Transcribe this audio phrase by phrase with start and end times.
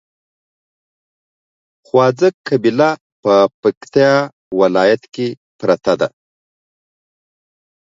[1.87, 2.89] خواځک قبيله
[3.23, 4.13] په پکتیا
[4.61, 5.27] ولايت کې
[5.59, 6.09] پراته دي